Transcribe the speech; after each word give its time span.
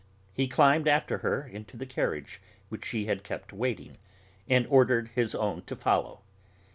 He 0.33 0.47
climbed 0.47 0.87
after 0.87 1.19
her 1.19 1.45
into 1.47 1.77
the 1.77 1.85
carriage 1.85 2.41
which 2.69 2.85
she 2.85 3.05
had 3.05 3.21
kept 3.23 3.53
waiting, 3.53 3.97
and 4.49 4.65
ordered 4.65 5.09
his 5.09 5.35
own 5.35 5.61
to 5.65 5.75
follow. 5.75 6.21